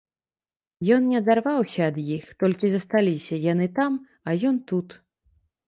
Ён 0.95 1.01
не 1.09 1.17
адарваўся 1.21 1.81
ад 1.91 1.99
іх, 2.17 2.25
толькі 2.45 2.65
засталіся 2.73 3.35
яны 3.53 3.71
там, 3.79 4.01
а 4.27 4.39
ён 4.53 4.61
тут. 4.73 5.01